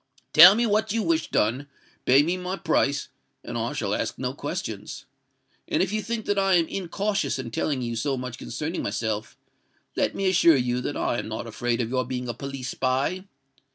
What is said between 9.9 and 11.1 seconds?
let me assure you that